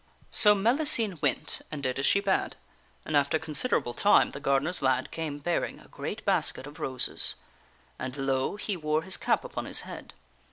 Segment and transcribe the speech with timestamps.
[0.31, 2.55] So Mellicene went and did as she bade,
[3.05, 7.35] and after considerable time the gardener's lad came bearing a great basket of roses.
[7.99, 8.55] And, lo!
[8.55, 10.15] he wore his cap upon his head.